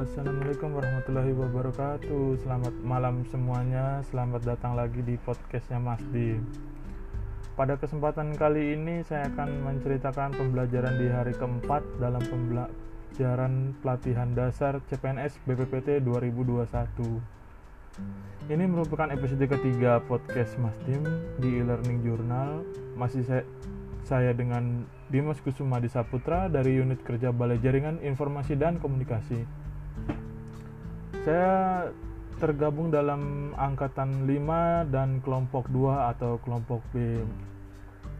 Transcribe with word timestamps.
Assalamualaikum 0.00 0.72
warahmatullahi 0.72 1.36
wabarakatuh. 1.36 2.40
Selamat 2.40 2.72
malam 2.80 3.20
semuanya. 3.28 4.00
Selamat 4.08 4.40
datang 4.48 4.72
lagi 4.72 5.04
di 5.04 5.20
podcastnya 5.20 5.76
Mas 5.76 6.00
Dim 6.08 6.40
Pada 7.52 7.76
kesempatan 7.76 8.32
kali 8.32 8.80
ini 8.80 9.04
saya 9.04 9.28
akan 9.28 9.68
menceritakan 9.68 10.40
pembelajaran 10.40 10.96
di 10.96 11.12
hari 11.12 11.36
keempat 11.36 11.84
Dalam 12.00 12.24
pembelajaran 12.24 13.76
pelatihan 13.84 14.32
dasar 14.32 14.80
CPNS 14.88 15.44
BPPT 15.44 16.00
2021 16.00 17.20
Ini 18.48 18.64
merupakan 18.64 19.12
episode 19.12 19.44
ketiga 19.52 20.00
podcast 20.00 20.56
Mas 20.56 20.80
Dim 20.88 21.04
di 21.44 21.60
e-learning 21.60 22.00
journal. 22.00 22.64
Masih 22.96 23.20
saya, 23.28 23.44
saya 24.04 24.36
dengan 24.36 24.84
Dimas 25.08 25.40
Kusuma 25.40 25.80
Disaputra 25.80 26.52
dari 26.52 26.76
Unit 26.76 27.00
Kerja 27.00 27.32
Balai 27.32 27.56
Jaringan 27.56 28.04
Informasi 28.04 28.52
dan 28.54 28.76
Komunikasi. 28.76 29.40
Saya 31.24 31.88
tergabung 32.36 32.92
dalam 32.92 33.52
angkatan 33.56 34.28
5 34.28 34.92
dan 34.92 35.24
kelompok 35.24 35.72
2 35.72 36.12
atau 36.12 36.36
kelompok 36.44 36.84
B. 36.92 37.24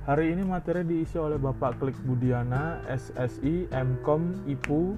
Hari 0.09 0.37
ini 0.37 0.45
materi 0.45 0.84
diisi 0.84 1.16
oleh 1.20 1.37
Bapak 1.37 1.80
Klik 1.80 1.97
Budiana, 2.05 2.80
SSI, 2.89 3.69
MKOM, 3.73 4.48
IPU 4.48 4.97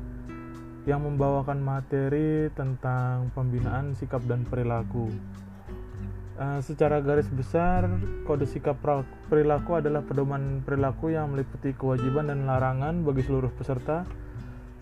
yang 0.87 1.03
membawakan 1.03 1.63
materi 1.63 2.47
tentang 2.55 3.35
pembinaan 3.35 3.95
sikap 3.99 4.23
dan 4.31 4.47
perilaku. 4.47 5.11
Uh, 6.37 6.61
secara 6.61 7.01
garis 7.01 7.33
besar, 7.33 7.89
kode 8.29 8.45
sikap 8.45 8.77
perilaku 9.33 9.81
adalah 9.81 10.05
pedoman 10.05 10.61
perilaku 10.61 11.09
yang 11.09 11.33
meliputi 11.33 11.73
kewajiban 11.73 12.29
dan 12.29 12.45
larangan 12.45 13.01
bagi 13.01 13.25
seluruh 13.25 13.49
peserta 13.57 14.05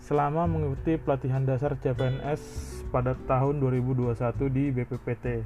selama 0.03 0.51
mengikuti 0.51 0.99
pelatihan 0.99 1.47
dasar 1.47 1.79
CPNS 1.79 2.43
pada 2.91 3.15
tahun 3.23 3.63
2021 3.63 4.51
di 4.51 4.63
BPPT. 4.75 5.25
Uh, 5.31 5.39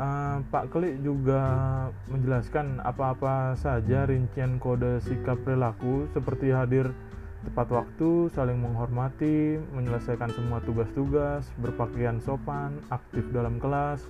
eh, 0.00 0.36
Pak 0.48 0.72
Klik 0.72 0.96
juga 1.04 1.42
menjelaskan 2.08 2.80
apa-apa 2.80 3.60
saja 3.60 4.08
rincian 4.08 4.56
kode 4.56 5.04
sikap 5.04 5.36
perilaku 5.44 6.08
seperti 6.16 6.48
hadir 6.48 6.96
tepat 7.44 7.68
waktu, 7.76 8.32
saling 8.32 8.56
menghormati, 8.56 9.60
menyelesaikan 9.76 10.32
semua 10.32 10.64
tugas-tugas, 10.64 11.44
berpakaian 11.60 12.16
sopan, 12.24 12.80
aktif 12.88 13.28
dalam 13.36 13.60
kelas, 13.60 14.00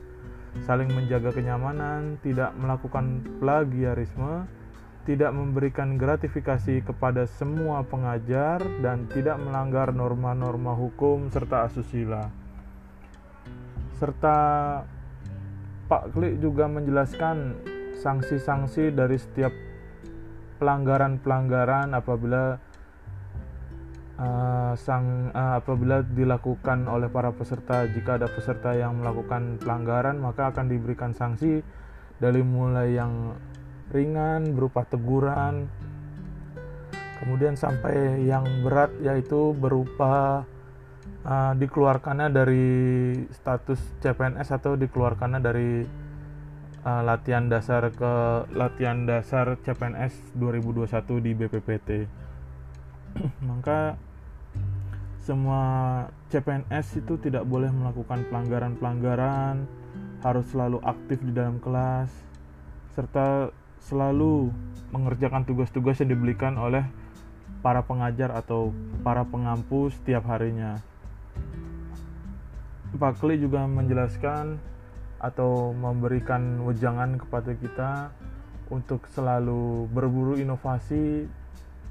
saling 0.63 0.87
menjaga 0.95 1.35
kenyamanan, 1.35 2.23
tidak 2.23 2.55
melakukan 2.55 3.27
plagiarisme, 3.43 4.47
tidak 5.05 5.35
memberikan 5.35 5.99
gratifikasi 5.99 6.81
kepada 6.87 7.27
semua 7.27 7.83
pengajar 7.83 8.63
dan 8.81 9.11
tidak 9.11 9.37
melanggar 9.43 9.91
norma-norma 9.91 10.73
hukum 10.73 11.29
serta 11.29 11.67
asusila. 11.67 12.31
Serta 13.99 14.37
Pak 15.85 16.17
Klik 16.17 16.41
juga 16.41 16.65
menjelaskan 16.71 17.59
sanksi-sanksi 18.01 18.97
dari 18.97 19.21
setiap 19.21 19.53
pelanggaran-pelanggaran 20.57 21.93
apabila 21.93 22.57
uh, 24.17 24.54
sang 24.77 25.31
uh, 25.35 25.59
apabila 25.63 26.03
dilakukan 26.03 26.87
oleh 26.87 27.11
para 27.11 27.35
peserta 27.35 27.87
jika 27.89 28.19
ada 28.21 28.29
peserta 28.31 28.75
yang 28.75 29.01
melakukan 29.01 29.59
pelanggaran 29.59 30.21
maka 30.21 30.51
akan 30.51 30.71
diberikan 30.71 31.15
sanksi 31.15 31.65
dari 32.19 32.43
mulai 32.43 32.95
yang 32.95 33.35
ringan 33.91 34.55
berupa 34.55 34.87
teguran 34.87 35.67
kemudian 37.23 37.57
sampai 37.57 38.27
yang 38.27 38.45
berat 38.63 38.93
yaitu 39.01 39.57
berupa 39.57 40.45
uh, 41.25 41.53
dikeluarkannya 41.57 42.29
dari 42.31 42.69
status 43.33 43.81
CPNS 44.05 44.49
atau 44.55 44.77
dikeluarkannya 44.77 45.41
dari 45.41 45.71
uh, 46.85 47.03
latihan 47.03 47.49
dasar 47.49 47.89
ke 47.91 48.15
latihan 48.53 49.09
dasar 49.09 49.57
CPNS 49.65 50.37
2021 50.37 51.25
di 51.25 51.31
BPPT 51.33 51.91
maka 53.51 53.97
semua 55.25 55.63
CPNS 56.29 57.01
itu 57.01 57.17
tidak 57.17 57.49
boleh 57.49 57.73
melakukan 57.73 58.29
pelanggaran-pelanggaran 58.29 59.65
harus 60.21 60.45
selalu 60.53 60.85
aktif 60.85 61.17
di 61.25 61.33
dalam 61.33 61.57
kelas 61.65 62.13
serta 62.93 63.49
selalu 63.81 64.53
mengerjakan 64.93 65.49
tugas-tugas 65.49 65.97
yang 66.05 66.13
diberikan 66.13 66.61
oleh 66.61 66.85
para 67.65 67.81
pengajar 67.81 68.37
atau 68.37 68.71
para 69.01 69.25
pengampu 69.25 69.89
setiap 69.89 70.29
harinya. 70.29 70.79
Pak 72.95 73.19
Kli 73.19 73.41
juga 73.41 73.65
menjelaskan 73.67 74.61
atau 75.19 75.73
memberikan 75.73 76.63
wejangan 76.69 77.17
kepada 77.17 77.57
kita 77.57 77.93
untuk 78.69 79.09
selalu 79.11 79.89
berburu 79.91 80.37
inovasi, 80.37 81.27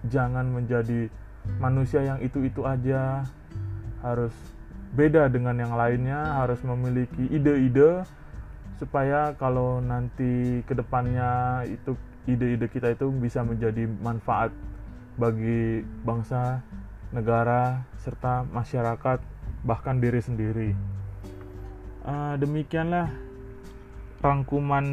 jangan 0.07 0.47
menjadi 0.47 1.09
manusia 1.59 2.03
yang 2.03 2.19
itu-itu 2.23 2.63
aja, 2.63 3.23
harus 4.03 4.33
beda 4.93 5.25
dengan 5.31 5.57
yang 5.57 5.73
lainnya, 5.73 6.43
harus 6.43 6.61
memiliki 6.61 7.25
ide-ide 7.31 8.05
supaya 8.77 9.33
kalau 9.39 9.79
nanti 9.79 10.61
ke 10.67 10.73
depannya 10.75 11.63
itu 11.65 11.95
ide-ide 12.27 12.67
kita 12.67 12.93
itu 12.93 13.09
bisa 13.11 13.41
menjadi 13.41 13.87
manfaat 14.03 14.51
bagi 15.15 15.85
bangsa, 16.03 16.61
negara, 17.13 17.85
serta 18.01 18.43
masyarakat, 18.49 19.19
bahkan 19.63 20.01
diri 20.01 20.19
sendiri. 20.19 20.71
Uh, 22.03 22.35
demikianlah 22.35 23.07
rangkuman 24.19 24.85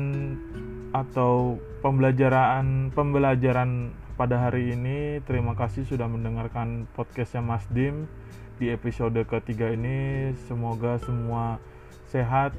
atau 0.91 1.59
pembelajaran 1.81 2.91
pembelajaran 2.95 3.95
pada 4.19 4.37
hari 4.37 4.77
ini. 4.77 5.25
Terima 5.25 5.57
kasih 5.57 5.89
sudah 5.89 6.11
mendengarkan 6.11 6.85
podcastnya 6.93 7.41
Mas 7.41 7.65
Dim 7.73 8.05
di 8.61 8.69
episode 8.69 9.17
ketiga 9.25 9.73
ini. 9.73 10.35
Semoga 10.45 11.01
semua 11.01 11.57
sehat, 12.11 12.53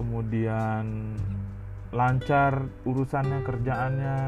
kemudian 0.00 1.18
lancar 1.92 2.68
urusannya 2.84 3.44
kerjaannya 3.44 4.18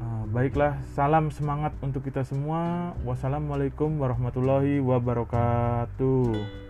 uh, 0.00 0.24
baiklah 0.28 0.76
salam 0.92 1.32
semangat 1.32 1.72
untuk 1.80 2.04
kita 2.04 2.20
semua 2.20 2.92
wassalamualaikum 3.00 3.96
warahmatullahi 3.96 4.76
wabarakatuh 4.84 6.63